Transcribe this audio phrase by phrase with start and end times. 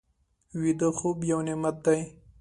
[0.61, 1.99] ویده خوب یو نعمت دی